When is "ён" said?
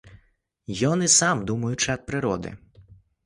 0.91-1.03